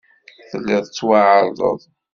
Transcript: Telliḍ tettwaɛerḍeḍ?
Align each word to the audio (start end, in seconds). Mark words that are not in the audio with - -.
Telliḍ 0.49 0.79
tettwaɛerḍeḍ? 0.85 1.79